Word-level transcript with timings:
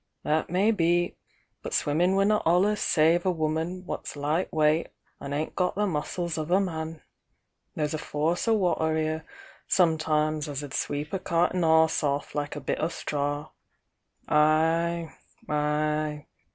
—that 0.23 0.49
may 0.49 0.71
be!— 0.71 1.15
but 1.61 1.73
swimmin' 1.75 2.15
winnot 2.15 2.41
aliens 2.47 2.79
save 2.79 3.23
a 3.23 3.29
woman 3.29 3.85
what's 3.85 4.15
light 4.15 4.51
weight 4.51 4.87
an' 5.19 5.31
ain't 5.31 5.53
got 5.55 5.75
the 5.75 5.85
muscles 5.85 6.39
of 6.39 6.49
a 6.49 6.59
man. 6.59 7.03
There's 7.75 7.93
a 7.93 7.99
force 7.99 8.47
o' 8.47 8.53
water 8.55 8.97
'ere 8.97 9.25
sometimes 9.67 10.49
as 10.49 10.63
'ud 10.63 10.73
sweep 10.73 11.13
a 11.13 11.19
cart 11.19 11.53
an' 11.53 11.63
'ess 11.63 12.01
off 12.01 12.33
like 12.33 12.55
a 12.55 12.59
bit 12.61 12.79
o' 12.81 12.87
straw! 12.87 13.51
Ay, 14.27 15.15
ay! 15.47 16.25